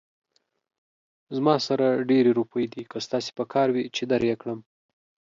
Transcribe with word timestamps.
زما 1.35 1.55
سره 1.67 1.87
ډېرې 2.09 2.31
روپۍ 2.39 2.65
دي، 2.73 2.83
که 2.91 2.97
ستاسې 3.05 3.29
پکار 3.39 3.67
وي، 3.71 3.85
چې 3.95 4.03
در 4.11 4.21
يې 4.29 4.35
کړم 4.41 4.59